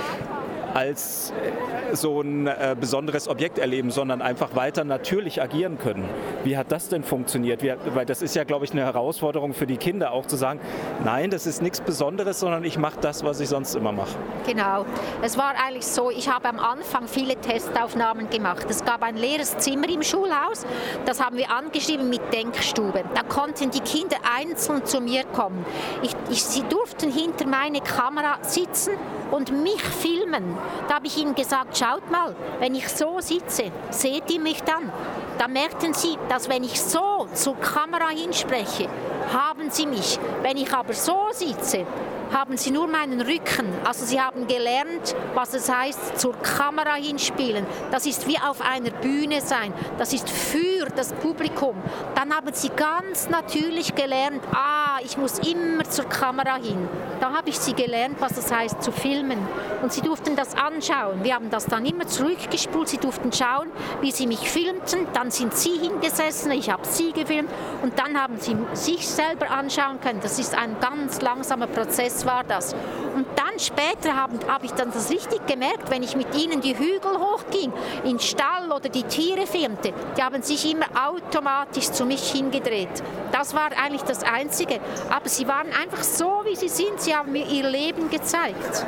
als 0.74 1.32
äh, 1.32 1.96
so 1.96 2.22
ein 2.22 2.48
äh, 2.48 2.76
besonderes 2.80 3.28
Objekt 3.28 3.60
erleben, 3.60 3.92
sondern 3.92 4.22
einfach 4.22 4.56
weiter 4.56 4.84
natürlich 4.84 5.42
agieren 5.42 5.78
können. 5.78 6.08
Wie 6.44 6.58
hat 6.58 6.72
das 6.72 6.90
denn 6.90 7.04
funktioniert? 7.04 7.62
Wie, 7.62 7.74
weil 7.94 8.06
das 8.06 8.22
ist 8.22 8.36
ja, 8.36 8.44
glaube 8.44 8.66
ich, 8.66 8.72
eine 8.72 8.82
Herausforderung 8.82 9.54
für 9.54 9.68
die 9.68 9.78
Kinder 9.78 10.12
auch 10.12 10.26
zu 10.26 10.36
sagen, 10.36 10.60
nein, 11.04 11.30
das 11.30 11.46
ist 11.46 11.62
nichts 11.62 11.82
Besonderes, 11.82 12.40
sondern 12.40 12.64
ich 12.64 12.78
mache 12.78 13.00
das, 13.00 13.24
was 13.24 13.40
ich 13.40 13.50
sonst 13.50 13.76
immer 13.76 13.92
mache. 13.92 14.16
Genau. 14.46 14.86
Es 15.22 15.38
war 15.38 15.54
eigentlich 15.64 15.86
so, 15.86 16.10
ich 16.10 16.30
habe 16.30 16.50
am 16.50 16.60
Anfang 16.60 17.08
viele 17.08 17.36
Testaufnahmen 17.36 18.30
gemacht. 18.30 18.66
Es 18.70 18.84
gab 18.84 19.04
ein 19.04 19.16
leeres 19.16 19.58
Zimmer 19.58 19.90
im 19.90 20.04
Schulhaus, 20.04 20.66
das 21.06 21.24
haben 21.24 21.38
wir 21.38 21.52
angeschrieben 21.52 22.10
mit 22.10 22.22
Denkstube. 22.34 23.04
Da 23.14 23.24
konnten 23.24 23.72
die 23.72 23.80
Kinder 23.82 24.18
einzeln 24.38 24.86
zu 24.86 25.02
mir 25.02 25.24
kommen. 25.26 25.66
Ich, 26.02 26.16
ich, 26.30 26.44
sie 26.44 26.64
durften 26.64 27.12
hinter 27.12 27.48
meine 27.48 27.82
Kamera 27.82 28.38
sitzen 28.42 28.94
und 29.34 29.52
mich 29.52 29.82
filmen. 29.82 30.58
Da 30.88 30.96
habe 30.96 31.08
ich 31.08 31.18
ihnen 31.18 31.36
gesagt, 31.36 31.78
schaut 31.78 32.10
mal, 32.12 32.36
wenn 32.60 32.76
ich 32.76 32.88
so 32.88 33.20
sitze, 33.20 33.72
seht 33.90 34.32
ihr 34.32 34.40
mich 34.40 34.62
dann? 34.64 34.92
da 35.38 35.48
merkten 35.48 35.94
sie, 35.94 36.18
dass 36.30 36.50
wenn 36.50 36.64
ich 36.64 36.80
so 36.80 37.28
zur 37.34 37.56
Kamera 37.58 38.10
hinspreche, 38.10 38.88
haben 39.32 39.70
sie 39.72 39.86
mich. 39.86 40.20
Wenn 40.42 40.58
ich 40.58 40.72
aber 40.74 40.94
so 40.94 41.18
sitze, 41.32 41.86
haben 42.34 42.58
sie 42.58 42.72
nur 42.72 42.88
meinen 42.88 43.22
Rücken. 43.22 43.68
Also 43.84 44.06
sie 44.06 44.20
haben 44.20 44.48
gelernt, 44.48 45.16
was 45.36 45.54
es 45.54 45.72
heißt, 45.72 46.20
zur 46.20 46.34
Kamera 46.42 46.96
hinspielen. 46.96 47.66
Das 47.92 48.06
ist 48.06 48.28
wie 48.28 48.38
auf 48.40 48.62
einer 48.62 48.90
Bühne 48.90 49.42
sein. 49.42 49.74
Das 49.98 50.14
ist 50.14 50.30
für 50.30 50.88
das 50.96 51.14
Publikum. 51.14 51.76
Dann 52.16 52.36
haben 52.36 52.54
sie 52.54 52.70
ganz 52.70 53.30
natürlich 53.30 53.94
gelernt, 53.94 54.42
ah, 54.52 54.98
ich 55.04 55.18
muss 55.18 55.40
immer 55.40 55.84
zur 55.84 56.06
Kamera 56.06 56.56
hin. 56.56 56.88
Da 57.20 57.32
habe 57.34 57.50
ich 57.50 57.60
sie 57.60 57.74
gelernt, 57.74 58.18
was 58.20 58.38
es 58.38 58.52
heißt 58.52 58.82
zu 58.82 58.92
filmen. 58.92 59.38
Und 59.82 59.94
sie 59.94 60.02
durften 60.02 60.36
das 60.36 60.56
anschauen. 60.56 61.24
Wir 61.24 61.36
haben 61.36 61.50
das 61.50 61.66
dann 61.66 61.86
immer 61.86 62.08
zurückgespult. 62.08 62.90
Sie 62.90 62.98
durften 62.98 63.32
schauen, 63.32 63.70
wie 64.02 64.12
sie 64.12 64.28
mich 64.28 64.50
filmten. 64.50 65.08
Dann 65.14 65.32
sind 65.32 65.54
sie 65.54 65.78
hingesessen, 65.78 66.52
ich 66.52 66.70
habe 66.70 66.86
sie 66.86 67.12
gefilmt. 67.12 67.50
Und 67.82 67.98
dann 68.00 68.22
haben 68.22 68.40
sie 68.40 68.58
sich 68.74 69.08
selber 69.08 69.52
anschauen 69.52 70.00
können. 70.02 70.20
Das 70.22 70.40
ist 70.40 70.56
ein 70.56 70.80
ganz 70.80 71.22
langsamer 71.22 71.68
Prozess 71.68 72.23
war 72.26 72.44
das. 72.44 72.74
Und 73.16 73.26
dann 73.36 73.60
später 73.60 74.16
habe 74.16 74.40
hab 74.48 74.64
ich 74.64 74.72
dann 74.72 74.92
das 74.92 75.10
richtig 75.10 75.46
gemerkt, 75.48 75.90
wenn 75.90 76.04
ich 76.04 76.16
mit 76.16 76.36
ihnen 76.36 76.62
die 76.62 76.78
Hügel 76.78 77.18
hochging, 77.20 77.72
in 78.04 78.20
Stall 78.20 78.72
oder 78.72 78.90
die 78.90 79.04
Tiere 79.04 79.46
filmte, 79.46 79.94
die 80.18 80.24
haben 80.24 80.42
sich 80.42 80.72
immer 80.72 80.86
automatisch 81.08 81.92
zu 81.92 82.06
mich 82.06 82.32
hingedreht. 82.32 83.04
Das 83.32 83.54
war 83.54 83.70
eigentlich 83.84 84.04
das 84.04 84.24
Einzige. 84.24 84.80
Aber 85.10 85.30
sie 85.30 85.48
waren 85.48 85.68
einfach 85.82 86.04
so, 86.04 86.42
wie 86.46 86.56
sie 86.56 86.70
sind. 86.70 87.00
Sie 87.02 87.16
haben 87.16 87.32
mir 87.32 87.46
ihr 87.48 87.70
Leben 87.70 88.10
gezeigt 88.10 88.86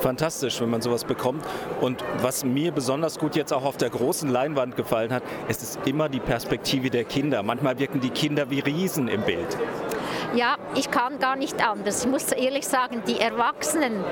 fantastisch, 0.00 0.60
wenn 0.60 0.70
man 0.70 0.82
sowas 0.82 1.04
bekommt. 1.04 1.44
Und 1.80 2.02
was 2.22 2.44
mir 2.44 2.72
besonders 2.72 3.18
gut 3.18 3.36
jetzt 3.36 3.52
auch 3.52 3.64
auf 3.64 3.76
der 3.76 3.90
großen 3.90 4.28
Leinwand 4.30 4.76
gefallen 4.76 5.12
hat, 5.12 5.22
es 5.48 5.62
ist 5.62 5.80
immer 5.84 6.08
die 6.08 6.20
Perspektive 6.20 6.90
der 6.90 7.04
Kinder. 7.04 7.42
Manchmal 7.42 7.78
wirken 7.78 8.00
die 8.00 8.10
Kinder 8.10 8.50
wie 8.50 8.60
Riesen 8.60 9.08
im 9.08 9.22
Bild. 9.22 9.56
Ja, 10.34 10.56
ich 10.74 10.90
kann 10.90 11.18
gar 11.18 11.36
nicht 11.36 11.66
anders. 11.66 12.04
Ich 12.04 12.10
muss 12.10 12.32
ehrlich 12.32 12.66
sagen, 12.66 13.02
die 13.06 13.20
Erwachsenen, 13.20 14.04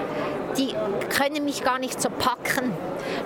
die 0.56 0.75
können 1.16 1.44
mich 1.44 1.64
gar 1.64 1.78
nicht 1.78 2.00
so 2.00 2.09
packen, 2.09 2.73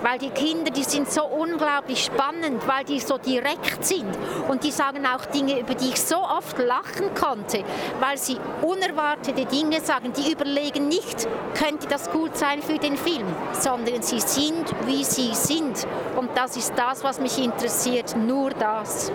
weil 0.01 0.17
die 0.17 0.31
Kinder, 0.31 0.71
die 0.71 0.83
sind 0.83 1.09
so 1.09 1.23
unglaublich 1.23 2.03
spannend, 2.03 2.67
weil 2.67 2.83
die 2.85 2.99
so 2.99 3.17
direkt 3.17 3.85
sind 3.85 4.09
und 4.47 4.63
die 4.63 4.71
sagen 4.71 5.05
auch 5.05 5.25
Dinge, 5.25 5.59
über 5.59 5.75
die 5.75 5.89
ich 5.89 6.01
so 6.01 6.17
oft 6.17 6.57
lachen 6.57 7.13
konnte, 7.13 7.63
weil 7.99 8.17
sie 8.17 8.37
unerwartete 8.61 9.45
Dinge 9.45 9.79
sagen. 9.81 10.11
Die 10.13 10.31
überlegen 10.31 10.87
nicht, 10.87 11.27
könnte 11.57 11.87
das 11.87 12.09
gut 12.09 12.35
sein 12.35 12.61
für 12.61 12.77
den 12.77 12.97
Film, 12.97 13.27
sondern 13.53 14.01
sie 14.01 14.19
sind, 14.19 14.65
wie 14.85 15.03
sie 15.03 15.33
sind. 15.33 15.85
Und 16.15 16.29
das 16.35 16.57
ist 16.57 16.73
das, 16.75 17.03
was 17.03 17.19
mich 17.19 17.37
interessiert, 17.43 18.15
nur 18.17 18.49
das. 18.51 19.11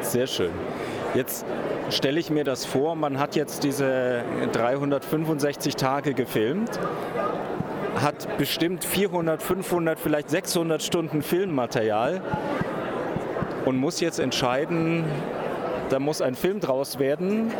Sehr 0.00 0.26
schön. 0.26 0.52
Jetzt 1.14 1.46
stelle 1.90 2.18
ich 2.18 2.30
mir 2.30 2.42
das 2.42 2.64
vor, 2.64 2.96
man 2.96 3.20
hat 3.20 3.36
jetzt 3.36 3.62
diese 3.62 4.24
365 4.52 5.76
Tage 5.76 6.12
gefilmt, 6.12 6.80
hat 8.00 8.36
bestimmt 8.36 8.84
400, 8.84 9.40
500, 9.40 10.00
vielleicht 10.00 10.28
600 10.28 10.82
Stunden 10.82 11.22
Filmmaterial 11.22 12.20
und 13.64 13.76
muss 13.76 14.00
jetzt 14.00 14.18
entscheiden, 14.18 15.04
da 15.88 16.00
muss 16.00 16.20
ein 16.20 16.34
Film 16.34 16.58
draus 16.58 16.98
werden, 16.98 17.52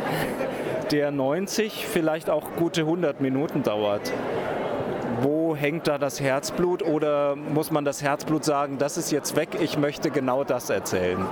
der 0.91 1.11
90, 1.11 1.87
vielleicht 1.87 2.29
auch 2.29 2.43
gute 2.57 2.81
100 2.81 3.21
Minuten 3.21 3.63
dauert. 3.63 4.11
Wo 5.21 5.55
hängt 5.55 5.87
da 5.87 5.97
das 5.97 6.19
Herzblut 6.19 6.83
oder 6.83 7.37
muss 7.37 7.71
man 7.71 7.85
das 7.85 8.01
Herzblut 8.01 8.43
sagen, 8.43 8.77
das 8.79 8.97
ist 8.97 9.11
jetzt 9.13 9.37
weg, 9.37 9.49
ich 9.61 9.77
möchte 9.77 10.11
genau 10.11 10.43
das 10.43 10.69
erzählen? 10.69 11.25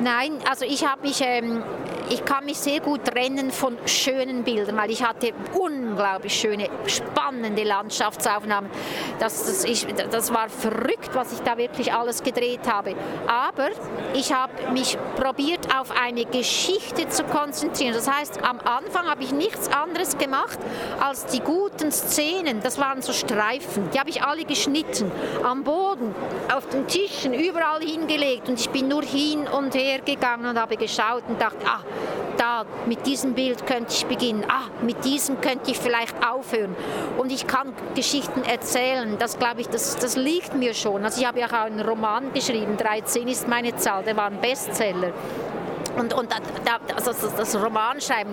Nein, 0.00 0.38
also 0.50 0.64
ich 0.64 0.84
habe 0.84 1.02
mich, 1.02 1.20
ähm, 1.20 1.62
ich 2.10 2.24
kann 2.24 2.44
mich 2.44 2.58
sehr 2.58 2.80
gut 2.80 3.04
trennen 3.04 3.52
von 3.52 3.78
schönen 3.86 4.42
Bildern, 4.42 4.76
weil 4.76 4.90
ich 4.90 5.04
hatte 5.04 5.32
unglaublich 5.52 6.34
schöne, 6.34 6.68
spannende 6.86 7.62
Landschaftsaufnahmen. 7.62 8.70
Das, 9.20 9.46
das, 9.46 9.64
ich, 9.64 9.86
das 10.10 10.34
war 10.34 10.48
verrückt, 10.48 11.10
was 11.14 11.32
ich 11.32 11.40
da 11.40 11.56
wirklich 11.56 11.92
alles 11.92 12.24
gedreht 12.24 12.68
habe. 12.68 12.96
Aber 13.28 13.68
ich 14.14 14.32
habe 14.32 14.52
mich 14.72 14.98
probiert, 15.16 15.68
auf 15.74 15.92
eine 15.96 16.24
Geschichte 16.24 17.08
zu 17.08 17.22
konzentrieren. 17.24 17.94
Das 17.94 18.10
heißt, 18.10 18.42
am 18.42 18.58
Anfang 18.58 19.06
habe 19.08 19.22
ich 19.22 19.30
nichts 19.30 19.68
anderes 19.68 20.18
gemacht 20.18 20.58
als 21.00 21.26
die 21.26 21.40
guten 21.40 21.92
Szenen. 21.92 22.60
Das 22.60 22.78
waren 22.78 23.00
so 23.00 23.12
Streifen, 23.12 23.90
die 23.94 24.00
habe 24.00 24.10
ich 24.10 24.22
alle 24.22 24.44
geschnitten, 24.44 25.10
am 25.44 25.62
Boden, 25.62 26.14
auf 26.54 26.68
den 26.68 26.88
Tischen, 26.88 27.32
überall 27.32 27.80
hingelegt 27.80 28.48
und 28.48 28.58
ich 28.58 28.70
bin 28.70 28.88
nur 28.88 29.02
hin 29.02 29.46
und 29.46 29.74
her 29.74 29.83
hergegangen 29.84 30.46
und 30.46 30.60
habe 30.60 30.76
geschaut 30.76 31.24
und 31.28 31.40
dachte, 31.40 31.58
ah, 31.66 31.80
da, 32.36 32.64
mit 32.86 33.06
diesem 33.06 33.34
Bild 33.34 33.66
könnte 33.66 33.92
ich 33.92 34.06
beginnen, 34.06 34.44
ah, 34.48 34.68
mit 34.82 35.04
diesem 35.04 35.40
könnte 35.40 35.70
ich 35.70 35.78
vielleicht 35.78 36.14
aufhören. 36.26 36.74
Und 37.18 37.30
ich 37.32 37.46
kann 37.46 37.72
Geschichten 37.94 38.42
erzählen, 38.42 39.16
das 39.18 39.38
glaube 39.38 39.60
ich, 39.60 39.68
das, 39.68 39.96
das 39.96 40.16
liegt 40.16 40.54
mir 40.54 40.74
schon. 40.74 41.04
Also 41.04 41.20
ich 41.20 41.26
habe 41.26 41.40
ja 41.40 41.46
auch 41.46 41.66
einen 41.66 41.80
Roman 41.80 42.32
geschrieben, 42.32 42.76
13 42.76 43.28
ist 43.28 43.48
meine 43.48 43.76
Zahl, 43.76 44.02
der 44.02 44.16
war 44.16 44.26
ein 44.26 44.40
Bestseller. 44.40 45.12
Und, 45.96 46.12
und 46.14 46.28
also 46.94 47.12
das 47.36 47.56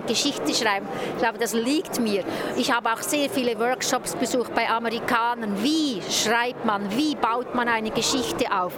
Geschichte 0.06 0.54
schreiben, 0.54 0.86
ich 1.14 1.18
glaube, 1.18 1.38
das 1.38 1.52
liegt 1.52 2.00
mir. 2.00 2.24
Ich 2.56 2.72
habe 2.72 2.92
auch 2.92 3.00
sehr 3.00 3.30
viele 3.30 3.58
Workshops 3.58 4.14
besucht 4.16 4.54
bei 4.54 4.68
Amerikanern. 4.68 5.62
Wie 5.62 6.02
schreibt 6.10 6.64
man, 6.64 6.90
wie 6.96 7.14
baut 7.14 7.54
man 7.54 7.68
eine 7.68 7.90
Geschichte 7.90 8.46
auf? 8.52 8.72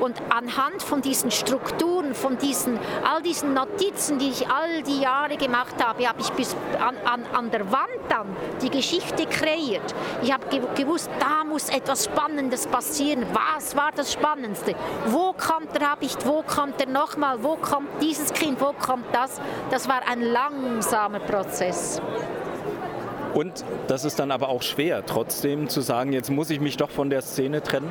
Und 0.00 0.20
anhand 0.30 0.82
von 0.82 1.00
diesen 1.00 1.30
Strukturen, 1.30 2.14
von 2.14 2.38
diesen, 2.38 2.78
all 3.04 3.22
diesen 3.22 3.54
Notizen, 3.54 4.18
die 4.18 4.30
ich 4.30 4.48
all 4.48 4.82
die 4.82 5.00
Jahre 5.00 5.36
gemacht 5.36 5.82
habe, 5.82 6.06
habe 6.06 6.20
ich 6.20 6.30
bis 6.32 6.56
an, 6.78 6.96
an, 7.04 7.24
an 7.32 7.50
der 7.50 7.70
Wand 7.72 7.88
dann 8.08 8.26
die 8.62 8.70
Geschichte 8.70 9.26
kreiert. 9.26 9.94
Ich 10.22 10.32
habe 10.32 10.44
gewusst, 10.74 11.08
da 11.18 11.44
muss 11.44 11.68
etwas 11.68 12.04
Spannendes 12.04 12.66
passieren. 12.66 13.24
Was 13.32 13.76
war 13.76 13.92
das 13.92 14.12
Spannendste? 14.12 14.74
Wo 15.06 15.32
kommt 15.32 15.74
der 15.74 15.90
Habicht? 15.90 16.26
Wo 16.26 16.42
kommt 16.42 16.80
er 16.80 16.88
nochmal? 16.88 17.42
Wo 17.42 17.56
kommt 17.56 17.88
dieses 18.02 18.23
dieses 18.24 18.32
Kind, 18.32 18.60
wo 18.60 18.72
kommt 18.72 19.06
das? 19.12 19.40
Das 19.70 19.88
war 19.88 20.00
ein 20.08 20.22
langsamer 20.22 21.20
Prozess. 21.20 22.00
Und 23.34 23.64
das 23.88 24.04
ist 24.04 24.18
dann 24.20 24.30
aber 24.30 24.48
auch 24.48 24.62
schwer, 24.62 25.04
trotzdem 25.04 25.68
zu 25.68 25.80
sagen, 25.80 26.12
jetzt 26.12 26.30
muss 26.30 26.50
ich 26.50 26.60
mich 26.60 26.76
doch 26.76 26.90
von 26.90 27.10
der 27.10 27.20
Szene 27.20 27.62
trennen? 27.62 27.90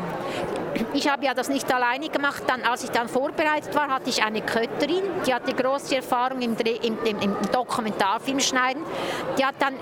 Ich 0.93 1.09
habe 1.09 1.25
ja 1.25 1.33
das 1.33 1.49
nicht 1.49 1.71
alleine 1.71 2.07
gemacht. 2.09 2.43
Dann, 2.47 2.63
als 2.63 2.85
ich 2.85 2.91
dann 2.91 3.09
vorbereitet 3.09 3.75
war, 3.75 3.89
hatte 3.89 4.09
ich 4.09 4.23
eine 4.23 4.41
Kötterin, 4.41 5.03
die 5.27 5.33
hatte 5.33 5.53
große 5.53 5.97
Erfahrung 5.97 6.41
im, 6.41 6.55
Dreh, 6.55 6.77
im, 6.81 6.97
im, 7.03 7.19
im 7.19 7.35
Dokumentarfilm 7.51 8.39
schneiden. 8.39 8.83
Die 9.37 9.45
hat 9.45 9.55
dann 9.59 9.73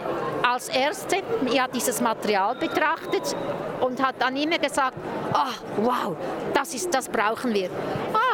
als 0.41 0.67
Erste 0.69 1.17
ja, 1.51 1.67
dieses 1.67 2.01
Material 2.01 2.55
betrachtet 2.55 3.35
und 3.81 4.03
hat 4.03 4.15
dann 4.19 4.35
immer 4.35 4.57
gesagt, 4.57 4.97
oh, 5.33 5.83
wow, 5.83 6.15
das, 6.55 6.73
ist, 6.73 6.93
das 6.93 7.07
brauchen 7.07 7.53
wir. 7.53 7.69
Ah, 8.13 8.30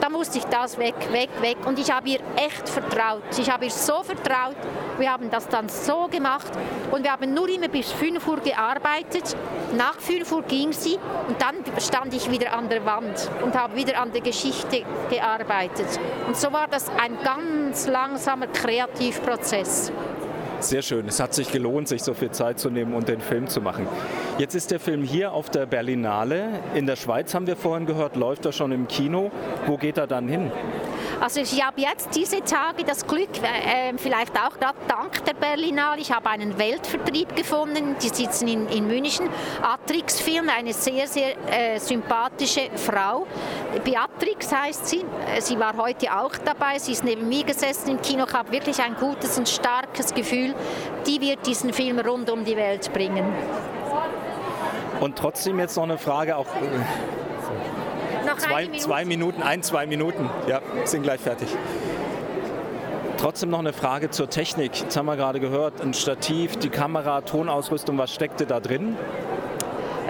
da 0.00 0.08
musste 0.08 0.38
ich 0.38 0.44
das 0.44 0.78
weg, 0.78 0.94
weg, 1.12 1.30
weg. 1.40 1.56
Und 1.66 1.78
ich 1.78 1.90
habe 1.90 2.08
ihr 2.08 2.20
echt 2.36 2.68
vertraut. 2.68 3.22
Ich 3.38 3.50
habe 3.50 3.66
ihr 3.66 3.70
so 3.70 4.02
vertraut. 4.02 4.56
Wir 4.98 5.12
haben 5.12 5.30
das 5.30 5.48
dann 5.48 5.68
so 5.68 6.08
gemacht 6.08 6.50
und 6.90 7.04
wir 7.04 7.12
haben 7.12 7.32
nur 7.32 7.48
immer 7.48 7.68
bis 7.68 7.92
5 7.92 8.26
Uhr 8.26 8.40
gearbeitet. 8.40 9.36
Nach 9.76 9.94
5 9.94 10.32
Uhr 10.32 10.42
ging 10.42 10.72
sie 10.72 10.98
und 11.28 11.40
dann 11.40 11.56
stand 11.78 12.14
ich 12.14 12.30
wieder 12.30 12.52
an 12.52 12.68
der 12.68 12.84
Wand 12.84 13.30
und 13.42 13.54
habe 13.56 13.76
wieder 13.76 14.00
an 14.00 14.12
der 14.12 14.22
Geschichte 14.22 14.84
gearbeitet. 15.10 15.86
Und 16.26 16.36
so 16.36 16.52
war 16.52 16.66
das 16.68 16.90
ein 17.00 17.16
ganz 17.22 17.86
langsamer 17.86 18.48
Kreativprozess. 18.48 19.92
Sehr 20.60 20.82
schön. 20.82 21.06
Es 21.06 21.20
hat 21.20 21.34
sich 21.34 21.52
gelohnt, 21.52 21.86
sich 21.86 22.02
so 22.02 22.14
viel 22.14 22.32
Zeit 22.32 22.58
zu 22.58 22.68
nehmen 22.68 22.94
und 22.94 23.08
den 23.08 23.20
Film 23.20 23.46
zu 23.46 23.60
machen. 23.60 23.86
Jetzt 24.38 24.56
ist 24.56 24.72
der 24.72 24.80
Film 24.80 25.02
hier 25.02 25.32
auf 25.32 25.50
der 25.50 25.66
Berlinale. 25.66 26.48
In 26.74 26.86
der 26.86 26.96
Schweiz 26.96 27.32
haben 27.32 27.46
wir 27.46 27.54
vorhin 27.54 27.86
gehört, 27.86 28.16
läuft 28.16 28.44
er 28.44 28.52
schon 28.52 28.72
im 28.72 28.88
Kino. 28.88 29.30
Wo 29.66 29.76
geht 29.76 29.98
er 29.98 30.08
dann 30.08 30.28
hin? 30.28 30.50
Also 31.20 31.40
ich 31.40 31.64
habe 31.64 31.80
jetzt 31.80 32.14
diese 32.14 32.44
Tage 32.44 32.84
das 32.84 33.04
Glück, 33.04 33.28
äh, 33.42 33.92
vielleicht 33.96 34.36
auch 34.36 34.56
gerade 34.58 34.78
dank 34.86 35.24
der 35.24 35.34
Berlinale, 35.34 36.00
ich 36.00 36.12
habe 36.12 36.30
einen 36.30 36.56
Weltvertrieb 36.56 37.34
gefunden, 37.34 37.96
die 38.00 38.08
sitzen 38.08 38.46
in, 38.46 38.68
in 38.68 38.86
München, 38.86 39.28
Atrix 39.60 40.20
Film, 40.20 40.48
eine 40.48 40.72
sehr, 40.72 41.08
sehr 41.08 41.34
äh, 41.50 41.80
sympathische 41.80 42.70
Frau. 42.76 43.26
Beatrix 43.84 44.52
heißt 44.54 44.86
sie, 44.86 45.04
äh, 45.34 45.40
sie 45.40 45.58
war 45.58 45.76
heute 45.76 46.06
auch 46.16 46.36
dabei, 46.44 46.78
sie 46.78 46.92
ist 46.92 47.02
neben 47.02 47.28
mir 47.28 47.42
gesessen 47.42 47.90
im 47.90 48.00
Kino, 48.00 48.24
ich 48.28 48.34
habe 48.34 48.52
wirklich 48.52 48.80
ein 48.80 48.94
gutes 48.94 49.36
und 49.38 49.48
starkes 49.48 50.14
Gefühl, 50.14 50.54
die 51.04 51.20
wird 51.20 51.44
diesen 51.44 51.72
Film 51.72 51.98
rund 51.98 52.30
um 52.30 52.44
die 52.44 52.56
Welt 52.56 52.92
bringen. 52.92 53.24
Und 55.00 55.16
trotzdem 55.16 55.58
jetzt 55.58 55.76
noch 55.76 55.84
eine 55.84 55.98
Frage, 55.98 56.36
auch 56.36 56.46
äh, 56.46 57.27
zwei, 58.38 58.62
Minute. 58.62 58.78
zwei 58.78 59.04
Minuten, 59.04 59.42
ein, 59.42 59.62
zwei 59.62 59.86
Minuten. 59.86 60.30
Ja, 60.46 60.60
sind 60.84 61.02
gleich 61.02 61.20
fertig. 61.20 61.48
Trotzdem 63.18 63.50
noch 63.50 63.58
eine 63.58 63.72
Frage 63.72 64.10
zur 64.10 64.30
Technik. 64.30 64.80
Jetzt 64.80 64.96
haben 64.96 65.06
wir 65.06 65.16
gerade 65.16 65.40
gehört, 65.40 65.80
ein 65.80 65.92
Stativ, 65.92 66.56
die 66.56 66.70
Kamera, 66.70 67.20
Tonausrüstung, 67.22 67.98
was 67.98 68.14
steckte 68.14 68.46
da 68.46 68.60
drin? 68.60 68.96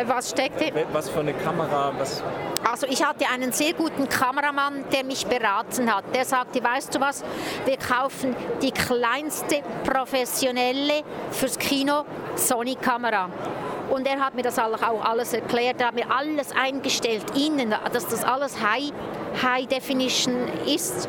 Was 0.07 0.31
steckte? 0.31 0.73
Was 0.93 1.09
für 1.09 1.21
eine 1.21 1.33
Kamera? 1.33 1.93
Was 1.99 2.23
Also 2.71 2.87
ich 2.87 3.05
hatte 3.05 3.25
einen 3.33 3.51
sehr 3.51 3.73
guten 3.73 4.09
Kameramann, 4.09 4.85
der 4.93 5.05
mich 5.05 5.27
beraten 5.27 5.93
hat. 5.93 6.05
Der 6.15 6.25
sagte, 6.25 6.63
weißt 6.63 6.95
du 6.95 7.01
was, 7.01 7.25
wir 7.65 7.79
kaufen 7.79 8.37
die 8.63 8.71
kleinste 8.71 9.63
professionelle 9.85 11.03
fürs 11.31 11.59
Kino 11.59 12.05
Sony-Kamera. 12.37 13.31
Und 13.91 14.07
er 14.07 14.21
hat 14.21 14.35
mir 14.35 14.43
das 14.43 14.59
auch 14.59 15.05
alles 15.05 15.33
erklärt, 15.33 15.81
er 15.81 15.89
hat 15.89 15.95
mir 15.95 16.11
alles 16.11 16.53
eingestellt, 16.53 17.25
innen, 17.37 17.75
dass 17.93 18.07
das 18.07 18.25
alles 18.25 18.61
High, 18.61 18.93
High 19.43 19.67
Definition 19.67 20.35
ist. 20.67 21.09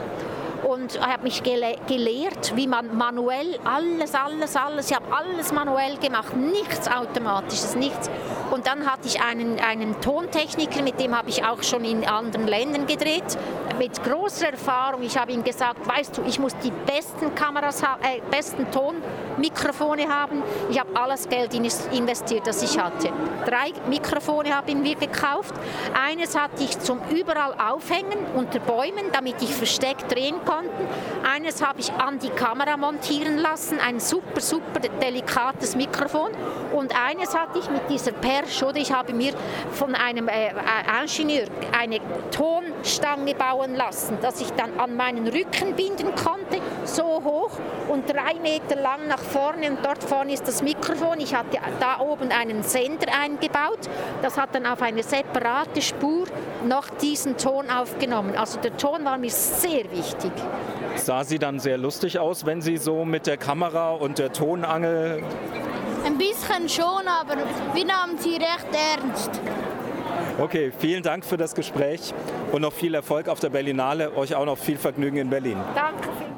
Und 0.64 0.96
er 0.98 1.08
hat 1.14 1.24
mich 1.24 1.42
gele 1.42 1.76
gelehrt, 1.88 2.56
wie 2.56 2.68
man 2.68 2.96
manuell 2.96 3.58
alles, 3.64 4.14
alles, 4.14 4.56
alles, 4.56 4.92
ich 4.92 4.96
habe 4.96 5.06
alles 5.16 5.52
manuell 5.52 5.98
gemacht, 5.98 6.36
nichts 6.36 6.90
Automatisches, 6.90 7.76
nichts. 7.76 8.10
Und 8.52 8.68
dann 8.68 8.86
hatte 8.86 9.08
ich 9.08 9.22
einen, 9.22 9.60
einen 9.60 10.00
Tontechniker, 10.02 10.82
mit 10.82 11.00
dem 11.00 11.18
habe 11.18 11.30
ich 11.30 11.44
auch 11.44 11.64
schon 11.64 11.86
in 11.86 12.06
anderen 12.08 12.48
Ländern 12.48 12.88
gedreht, 12.88 13.38
mit 13.80 14.04
großer 14.04 14.52
Erfahrung. 14.52 15.02
Ich 15.04 15.18
habe 15.18 15.32
ihm 15.32 15.44
gesagt, 15.44 15.88
weißt 15.88 16.18
du, 16.18 16.24
ich 16.24 16.38
muss 16.38 16.56
die 16.58 16.72
besten 16.72 17.34
Kameras, 17.34 17.82
äh, 17.82 18.20
besten 18.30 18.68
Tonmikrofone 18.70 20.08
haben. 20.08 20.44
Ich 20.70 20.78
habe 20.78 20.90
alles 21.00 21.28
Geld 21.28 21.54
investiert, 21.54 22.46
das 22.46 22.62
ich 22.62 22.78
hatte. 22.78 23.10
Drei 23.46 23.72
Mikrofone 23.88 24.54
haben 24.54 24.84
wir 24.84 24.96
gekauft. 24.96 25.56
Eines 25.94 26.38
hatte 26.38 26.62
ich 26.62 26.78
zum 26.80 27.00
überall 27.10 27.54
aufhängen 27.54 28.20
unter 28.36 28.60
Bäumen, 28.60 29.12
damit 29.14 29.42
ich 29.42 29.56
versteckt 29.56 30.14
drehen 30.14 30.36
konnten. 30.46 30.86
Eines 31.24 31.66
habe 31.66 31.80
ich 31.80 31.92
an 31.94 32.20
die 32.20 32.30
Kamera 32.30 32.76
montieren 32.76 33.38
lassen, 33.38 33.80
ein 33.80 34.02
super, 34.02 34.42
super 34.42 34.82
delikates 35.02 35.78
Mikrofon. 35.78 36.32
Und 36.74 36.94
eines 37.02 37.34
hatte 37.34 37.60
ich 37.60 37.70
mit 37.70 37.90
dieser 37.90 38.12
Perche, 38.12 38.66
oder 38.66 38.78
ich 38.78 38.92
habe 38.92 39.14
mir 39.14 39.34
von 39.72 39.96
einem 39.96 40.28
äh, 40.28 40.48
äh, 40.48 40.52
Ingenieur 41.02 41.48
eine 41.72 42.00
Tonstange 42.32 43.36
bauen 43.36 43.69
lassen, 43.76 44.18
dass 44.22 44.42
ich 44.42 44.52
dann 44.52 44.80
an 44.80 44.96
meinen 44.96 45.28
Rücken 45.28 45.76
binden 45.76 46.14
konnte, 46.16 46.62
so 46.86 47.04
hoch 47.04 47.52
und 47.88 48.10
drei 48.10 48.36
Meter 48.42 48.76
lang 48.76 49.08
nach 49.08 49.20
vorne. 49.20 49.70
Und 49.70 49.80
dort 49.84 50.04
vorne 50.04 50.34
ist 50.34 50.48
das 50.48 50.62
Mikrofon. 50.62 51.20
Ich 51.20 51.34
hatte 51.34 51.58
da 51.80 52.00
oben 52.00 52.32
einen 52.32 52.64
Sender 52.64 53.08
eingebaut. 53.22 53.80
Das 54.22 54.38
hat 54.38 54.56
dann 54.56 54.66
auf 54.66 54.82
eine 54.82 55.04
separate 55.04 55.82
Spur 55.82 56.26
noch 56.68 56.90
diesen 56.90 57.38
Ton 57.38 57.70
aufgenommen. 57.70 58.36
Also 58.36 58.60
der 58.60 58.76
Ton 58.78 59.06
war 59.06 59.18
mir 59.18 59.32
sehr 59.32 59.92
wichtig. 59.92 60.32
Sah 60.96 61.24
sie 61.24 61.40
dann 61.40 61.60
sehr 61.60 61.78
lustig 61.78 62.20
aus, 62.20 62.46
wenn 62.46 62.62
Sie 62.62 62.78
so 62.78 63.06
mit 63.06 63.28
der 63.28 63.38
Kamera 63.38 63.92
und 63.92 64.20
der 64.20 64.34
Tonangel 64.34 65.24
ein 66.06 66.18
bisschen 66.18 66.70
schon, 66.70 67.08
aber 67.08 67.38
wir 67.74 67.86
nahmen 67.86 68.18
sie 68.18 68.36
recht 68.36 68.68
ernst. 68.74 69.32
Okay, 70.40 70.72
vielen 70.78 71.04
Dank 71.04 71.26
für 71.26 71.36
das 71.36 71.54
Gespräch 71.54 72.14
und 72.54 72.62
noch 72.62 72.72
viel 72.72 72.96
Erfolg 72.96 73.28
auf 73.28 73.42
der 73.42 73.50
Berlinale. 73.50 74.16
Euch 74.16 74.36
auch 74.36 74.46
noch 74.46 74.58
viel 74.58 74.78
Vergnügen 74.78 75.18
in 75.18 75.30
Berlin. 75.30 75.58
Danke. 75.76 76.29